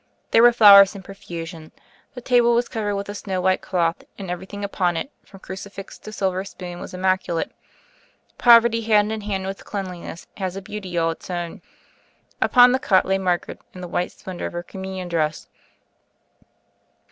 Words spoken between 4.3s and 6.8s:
everything upon it, from crucifix to silver spoon,